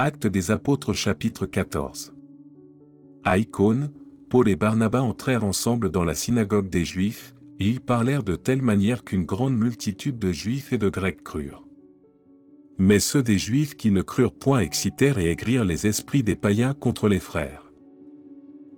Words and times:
Actes 0.00 0.28
des 0.28 0.52
Apôtres 0.52 0.92
chapitre 0.92 1.44
14. 1.44 2.12
À 3.24 3.36
Icône, 3.36 3.90
Paul 4.30 4.48
et 4.48 4.54
Barnabas 4.54 5.00
entrèrent 5.00 5.42
ensemble 5.42 5.90
dans 5.90 6.04
la 6.04 6.14
synagogue 6.14 6.68
des 6.68 6.84
Juifs, 6.84 7.34
et 7.58 7.66
ils 7.66 7.80
parlèrent 7.80 8.22
de 8.22 8.36
telle 8.36 8.62
manière 8.62 9.02
qu'une 9.02 9.24
grande 9.24 9.58
multitude 9.58 10.16
de 10.16 10.30
Juifs 10.30 10.72
et 10.72 10.78
de 10.78 10.88
Grecs 10.88 11.24
crurent. 11.24 11.66
Mais 12.78 13.00
ceux 13.00 13.24
des 13.24 13.38
Juifs 13.38 13.76
qui 13.76 13.90
ne 13.90 14.02
crurent 14.02 14.38
point 14.38 14.60
excitèrent 14.60 15.18
et 15.18 15.32
aigrirent 15.32 15.64
les 15.64 15.88
esprits 15.88 16.22
des 16.22 16.36
païens 16.36 16.74
contre 16.74 17.08
les 17.08 17.18
frères. 17.18 17.72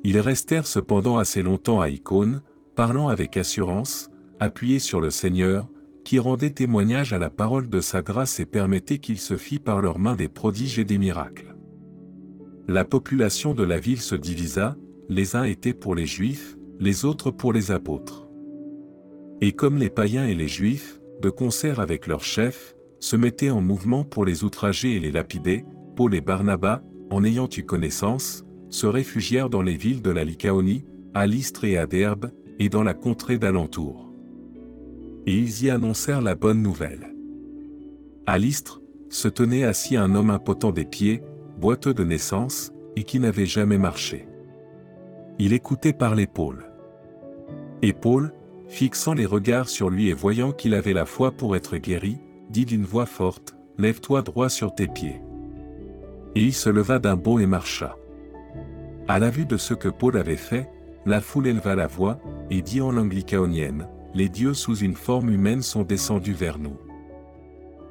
Ils 0.04 0.20
restèrent 0.20 0.66
cependant 0.66 1.18
assez 1.18 1.42
longtemps 1.42 1.82
à 1.82 1.90
Icône, 1.90 2.40
parlant 2.74 3.08
avec 3.08 3.36
assurance, 3.36 4.08
appuyés 4.38 4.78
sur 4.78 5.02
le 5.02 5.10
Seigneur, 5.10 5.68
qui 6.10 6.18
rendait 6.18 6.50
témoignage 6.50 7.12
à 7.12 7.20
la 7.20 7.30
parole 7.30 7.68
de 7.68 7.80
sa 7.80 8.02
grâce 8.02 8.40
et 8.40 8.44
permettait 8.44 8.98
qu'il 8.98 9.16
se 9.16 9.36
fît 9.36 9.60
par 9.60 9.80
leurs 9.80 10.00
mains 10.00 10.16
des 10.16 10.26
prodiges 10.26 10.80
et 10.80 10.84
des 10.84 10.98
miracles. 10.98 11.54
La 12.66 12.84
population 12.84 13.54
de 13.54 13.62
la 13.62 13.78
ville 13.78 14.00
se 14.00 14.16
divisa, 14.16 14.76
les 15.08 15.36
uns 15.36 15.44
étaient 15.44 15.72
pour 15.72 15.94
les 15.94 16.06
Juifs, 16.06 16.56
les 16.80 17.04
autres 17.04 17.30
pour 17.30 17.52
les 17.52 17.70
apôtres. 17.70 18.26
Et 19.40 19.52
comme 19.52 19.78
les 19.78 19.88
païens 19.88 20.26
et 20.26 20.34
les 20.34 20.48
Juifs, 20.48 21.00
de 21.22 21.30
concert 21.30 21.78
avec 21.78 22.08
leurs 22.08 22.24
chefs, 22.24 22.74
se 22.98 23.14
mettaient 23.14 23.50
en 23.50 23.60
mouvement 23.60 24.02
pour 24.02 24.24
les 24.24 24.42
outrager 24.42 24.96
et 24.96 24.98
les 24.98 25.12
lapider, 25.12 25.64
Paul 25.94 26.12
et 26.16 26.20
Barnabas, 26.20 26.82
en 27.12 27.22
ayant 27.22 27.48
eu 27.56 27.62
connaissance, 27.62 28.44
se 28.68 28.88
réfugièrent 28.88 29.48
dans 29.48 29.62
les 29.62 29.76
villes 29.76 30.02
de 30.02 30.10
la 30.10 30.24
Lycaonie, 30.24 30.84
à 31.14 31.28
Lystre 31.28 31.66
et 31.66 31.78
à 31.78 31.86
Derbe, 31.86 32.32
et 32.58 32.68
dans 32.68 32.82
la 32.82 32.94
contrée 32.94 33.38
d'alentour. 33.38 34.09
Et 35.26 35.34
ils 35.34 35.64
y 35.64 35.70
annoncèrent 35.70 36.22
la 36.22 36.34
bonne 36.34 36.62
nouvelle. 36.62 37.14
À 38.26 38.38
Lystre, 38.38 38.80
se 39.08 39.28
tenait 39.28 39.64
assis 39.64 39.96
un 39.96 40.14
homme 40.14 40.30
impotent 40.30 40.72
des 40.72 40.84
pieds, 40.84 41.22
boiteux 41.58 41.94
de 41.94 42.04
naissance, 42.04 42.72
et 42.96 43.04
qui 43.04 43.20
n'avait 43.20 43.46
jamais 43.46 43.78
marché. 43.78 44.26
Il 45.38 45.52
écoutait 45.52 45.92
par 45.92 46.14
l'épaule. 46.14 46.70
Et 47.82 47.92
Paul, 47.92 48.32
fixant 48.68 49.14
les 49.14 49.26
regards 49.26 49.68
sur 49.68 49.90
lui 49.90 50.08
et 50.08 50.12
voyant 50.12 50.52
qu'il 50.52 50.74
avait 50.74 50.92
la 50.92 51.06
foi 51.06 51.32
pour 51.32 51.56
être 51.56 51.76
guéri, 51.76 52.18
dit 52.50 52.64
d'une 52.64 52.84
voix 52.84 53.06
forte, 53.06 53.56
Lève-toi 53.78 54.20
droit 54.20 54.50
sur 54.50 54.74
tes 54.74 54.88
pieds. 54.88 55.22
Et 56.34 56.44
il 56.44 56.52
se 56.52 56.68
leva 56.68 56.98
d'un 56.98 57.16
bond 57.16 57.38
et 57.38 57.46
marcha. 57.46 57.96
À 59.08 59.18
la 59.18 59.30
vue 59.30 59.46
de 59.46 59.56
ce 59.56 59.72
que 59.72 59.88
Paul 59.88 60.18
avait 60.18 60.36
fait, 60.36 60.68
la 61.06 61.22
foule 61.22 61.46
éleva 61.46 61.74
la 61.74 61.86
voix, 61.86 62.20
et 62.50 62.60
dit 62.60 62.82
en 62.82 62.92
langue 62.92 63.14
Les 64.14 64.28
dieux 64.28 64.54
sous 64.54 64.76
une 64.76 64.94
forme 64.94 65.30
humaine 65.30 65.62
sont 65.62 65.82
descendus 65.82 66.32
vers 66.32 66.58
nous. 66.58 66.76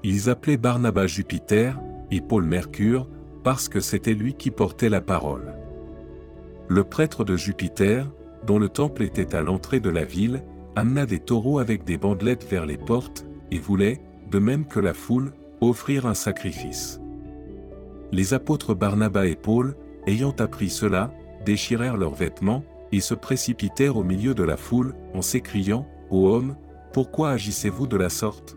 Ils 0.04 0.30
appelaient 0.30 0.58
Barnabas 0.58 1.08
Jupiter, 1.08 1.80
et 2.12 2.22
Paul 2.22 2.44
Mercure, 2.44 3.08
parce 3.44 3.70
que 3.70 3.80
c'était 3.80 4.14
lui 4.14 4.34
qui 4.34 4.52
portait 4.52 4.90
la 4.90 5.02
parole. 5.02 5.54
Le 6.68 6.84
prêtre 6.84 7.24
de 7.24 7.38
Jupiter, 7.38 8.08
dont 8.46 8.60
le 8.60 8.70
temple 8.70 9.04
était 9.04 9.36
à 9.36 9.42
l'entrée 9.42 9.80
de 9.80 9.90
la 9.90 10.04
ville, 10.04 10.44
amena 10.76 11.06
des 11.06 11.20
taureaux 11.20 11.60
avec 11.60 11.84
des 11.84 11.98
bandelettes 11.98 12.48
vers 12.50 12.66
les 12.66 12.78
portes, 12.78 13.26
et 13.52 13.60
voulait, 13.60 14.02
de 14.30 14.40
même 14.40 14.66
que 14.66 14.80
la 14.80 14.94
foule, 14.94 15.32
offrir 15.62 16.06
un 16.06 16.14
sacrifice. 16.14 17.00
Les 18.12 18.34
apôtres 18.34 18.76
Barnabas 18.76 19.26
et 19.26 19.36
Paul, 19.36 19.76
ayant 20.08 20.36
appris 20.40 20.70
cela, 20.70 21.14
déchirèrent 21.46 21.98
leurs 21.98 22.16
vêtements, 22.16 22.64
et 22.92 23.02
se 23.02 23.14
précipitèrent 23.14 23.98
au 23.98 24.04
milieu 24.04 24.34
de 24.34 24.44
la 24.44 24.58
foule, 24.58 24.96
en 25.14 25.22
s'écriant, 25.22 25.88
Ô 26.10 26.28
homme, 26.30 26.56
pourquoi 26.92 27.32
agissez-vous 27.32 27.88
de 27.88 27.98
la 27.98 28.10
sorte? 28.10 28.56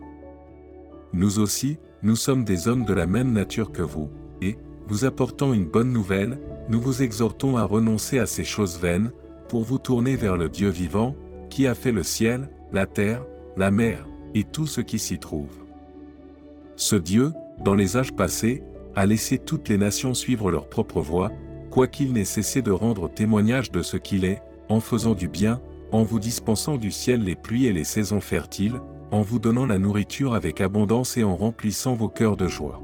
Nous 1.13 1.39
aussi, 1.39 1.77
nous 2.01 2.15
sommes 2.15 2.43
des 2.43 2.67
hommes 2.67 2.85
de 2.85 2.93
la 2.93 3.05
même 3.05 3.31
nature 3.31 3.71
que 3.71 3.83
vous, 3.83 4.09
et, 4.41 4.57
vous 4.87 5.05
apportant 5.05 5.53
une 5.53 5.67
bonne 5.67 5.91
nouvelle, 5.91 6.39
nous 6.69 6.81
vous 6.81 7.03
exhortons 7.03 7.57
à 7.57 7.63
renoncer 7.63 8.17
à 8.19 8.25
ces 8.25 8.43
choses 8.43 8.79
vaines, 8.79 9.11
pour 9.49 9.63
vous 9.63 9.77
tourner 9.77 10.15
vers 10.15 10.35
le 10.35 10.49
Dieu 10.49 10.69
vivant, 10.69 11.15
qui 11.49 11.67
a 11.67 11.75
fait 11.75 11.91
le 11.91 12.01
ciel, 12.01 12.49
la 12.71 12.87
terre, 12.87 13.23
la 13.55 13.69
mer, 13.69 14.07
et 14.33 14.43
tout 14.43 14.65
ce 14.65 14.81
qui 14.81 14.97
s'y 14.97 15.19
trouve. 15.19 15.63
Ce 16.75 16.95
Dieu, 16.95 17.33
dans 17.63 17.75
les 17.75 17.97
âges 17.97 18.13
passés, 18.13 18.63
a 18.95 19.05
laissé 19.05 19.37
toutes 19.37 19.69
les 19.69 19.77
nations 19.77 20.15
suivre 20.15 20.49
leur 20.49 20.67
propre 20.69 21.01
voie, 21.01 21.31
quoiqu'il 21.69 22.13
n'ait 22.13 22.25
cessé 22.25 22.63
de 22.63 22.71
rendre 22.71 23.09
témoignage 23.09 23.71
de 23.71 23.83
ce 23.83 23.97
qu'il 23.97 24.25
est, 24.25 24.41
en 24.69 24.79
faisant 24.79 25.13
du 25.13 25.27
bien, 25.27 25.61
en 25.93 26.03
vous 26.03 26.19
dispensant 26.19 26.77
du 26.77 26.91
ciel 26.91 27.23
les 27.23 27.35
pluies 27.35 27.67
et 27.67 27.73
les 27.73 27.83
saisons 27.83 28.19
fertiles, 28.19 28.81
en 29.11 29.21
vous 29.21 29.37
donnant 29.37 29.67
la 29.67 29.77
nourriture 29.77 30.33
avec 30.33 30.59
abondance 30.59 31.17
et 31.17 31.23
en 31.23 31.35
remplissant 31.35 31.93
vos 31.93 32.09
cœurs 32.09 32.35
de 32.35 32.47
joie. 32.47 32.81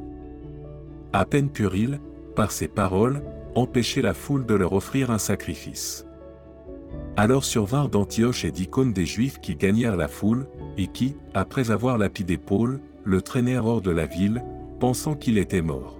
À 1.11 1.25
peine 1.25 1.49
puéril, 1.49 1.99
par 2.35 2.51
ses 2.51 2.67
paroles, 2.67 3.23
empêcher 3.55 4.03
la 4.03 4.13
foule 4.13 4.45
de 4.45 4.53
leur 4.53 4.73
offrir 4.73 5.09
un 5.09 5.17
sacrifice. 5.17 6.05
Alors 7.17 7.45
survinrent 7.45 7.89
d'Antioche 7.89 8.45
et 8.45 8.51
d'Icône 8.51 8.93
des 8.93 9.07
Juifs 9.07 9.41
qui 9.41 9.55
gagnèrent 9.55 9.97
la 9.97 10.07
foule, 10.07 10.45
et 10.77 10.87
qui, 10.87 11.15
après 11.33 11.71
avoir 11.71 11.97
lapidé 11.97 12.37
Paul, 12.37 12.79
le 13.03 13.21
traînèrent 13.23 13.65
hors 13.65 13.81
de 13.81 13.91
la 13.91 14.05
ville, 14.05 14.43
pensant 14.79 15.15
qu'il 15.15 15.39
était 15.39 15.63
mort. 15.63 15.99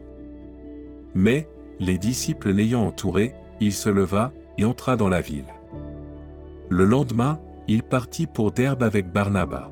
Mais, 1.16 1.50
les 1.80 1.98
disciples 1.98 2.52
l'ayant 2.52 2.86
entouré, 2.86 3.34
il 3.60 3.74
se 3.74 3.90
leva, 3.90 4.32
et 4.60 4.66
entra 4.66 4.96
dans 4.96 5.10
la 5.10 5.22
ville. 5.22 5.46
Le 6.72 6.86
lendemain, 6.86 7.40
il 7.68 7.82
partit 7.82 8.28
pour 8.28 8.52
Derbe 8.52 8.84
avec 8.84 9.12
Barnabas. 9.12 9.72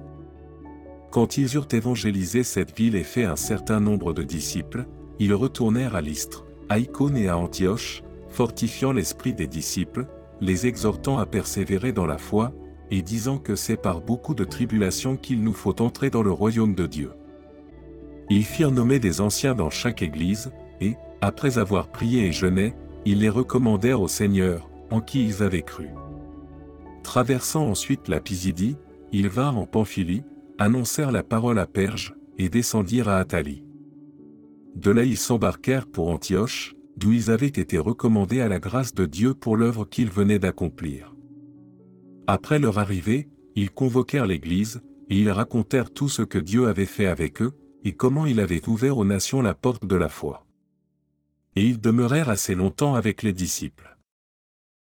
Quand 1.12 1.38
ils 1.38 1.53
eurent 1.53 1.68
évangélisé 1.72 2.41
cette 2.41 2.75
ville 2.75 2.96
et 2.96 3.03
fait 3.03 3.24
un 3.24 3.35
certain 3.35 3.80
nombre 3.80 4.13
de 4.13 4.24
disciples, 4.24 4.88
ils 5.19 5.35
retournèrent 5.35 5.96
à 5.96 6.02
Lystre, 6.02 6.46
à 6.69 6.80
Icône 6.80 7.16
et 7.16 7.28
à 7.28 7.38
Antioche, 7.38 8.02
fortifiant 8.30 8.94
l'esprit 8.94 9.34
des 9.34 9.46
disciples, 9.46 10.08
les 10.41 10.66
exhortant 10.66 11.19
à 11.19 11.28
persévérer 11.28 11.91
dans 11.91 12.08
la 12.08 12.18
foi, 12.18 12.52
et 12.90 13.03
disant 13.03 13.38
que 13.38 13.56
c'est 13.56 13.78
par 13.78 14.02
beaucoup 14.02 14.34
de 14.34 14.44
tribulations 14.44 15.18
qu'il 15.18 15.44
nous 15.44 15.53
faut 15.53 15.79
entrer 15.84 16.09
dans 16.09 16.24
le 16.24 16.31
royaume 16.31 16.74
de 16.74 16.88
Dieu. 16.88 17.12
Ils 18.31 18.46
firent 18.46 18.72
nommer 18.72 18.97
des 18.97 19.22
anciens 19.22 19.53
dans 19.53 19.69
chaque 19.69 20.02
église, 20.02 20.52
et, 20.81 20.96
après 21.22 21.59
avoir 21.59 21.90
prié 21.90 22.25
et 22.25 22.31
jeûné, 22.31 22.74
ils 23.06 23.19
les 23.19 23.29
recommandèrent 23.29 24.02
au 24.02 24.08
Seigneur, 24.08 24.68
en 24.90 25.00
qui 25.00 25.25
ils 25.25 25.44
avaient 25.44 25.62
cru. 25.62 25.90
Traversant 27.17 27.67
ensuite 27.67 28.09
la 28.09 28.19
Pisidie, 28.19 28.78
ils 29.11 29.28
vinrent 29.28 29.57
en 29.57 29.66
Pamphylie, 29.66 30.22
annoncèrent 30.59 31.11
la 31.11 31.23
parole 31.23 31.57
à 31.57 31.66
Perge, 31.66 32.13
et 32.38 32.47
descendirent 32.47 33.09
à 33.09 33.17
Athalie. 33.17 33.66
De 34.75 34.91
là 34.91 35.03
ils 35.03 35.17
s'embarquèrent 35.17 35.88
pour 35.88 36.09
Antioche, 36.09 36.75
d'où 36.95 37.13
ils 37.13 37.31
avaient 37.31 37.47
été 37.47 37.79
recommandés 37.79 38.39
à 38.39 38.47
la 38.47 38.59
grâce 38.59 38.94
de 38.94 39.07
Dieu 39.07 39.33
pour 39.33 39.57
l'œuvre 39.57 39.83
qu'ils 39.83 40.11
venaient 40.11 40.38
d'accomplir. 40.38 41.16
Après 42.28 42.59
leur 42.59 42.78
arrivée, 42.78 43.29
ils 43.55 43.72
convoquèrent 43.72 44.28
l'Église, 44.28 44.84
et 45.09 45.17
ils 45.17 45.31
racontèrent 45.31 45.89
tout 45.89 46.09
ce 46.09 46.22
que 46.22 46.38
Dieu 46.38 46.67
avait 46.67 46.85
fait 46.85 47.07
avec 47.07 47.41
eux, 47.41 47.53
et 47.84 47.94
comment 47.94 48.28
il 48.28 48.39
avait 48.39 48.69
ouvert 48.69 48.99
aux 48.99 49.05
nations 49.05 49.41
la 49.41 49.55
porte 49.55 49.88
de 49.88 49.95
la 49.95 50.09
foi. 50.09 50.45
Et 51.55 51.63
ils 51.63 51.81
demeurèrent 51.81 52.29
assez 52.29 52.53
longtemps 52.53 52.94
avec 52.94 53.23
les 53.23 53.34
disciples. 53.34 53.97